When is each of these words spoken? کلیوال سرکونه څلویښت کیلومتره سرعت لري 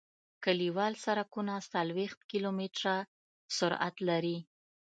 کلیوال 0.43 0.93
سرکونه 1.03 1.53
څلویښت 1.71 2.19
کیلومتره 2.31 2.95
سرعت 3.57 3.95
لري 4.09 4.37